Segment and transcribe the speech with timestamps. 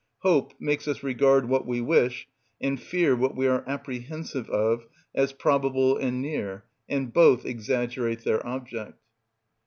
[0.21, 2.27] Hope makes us regard what we wish,
[2.59, 8.43] and fear what we are apprehensive of, as probable and near, and both exaggerate their
[8.43, 8.97] object.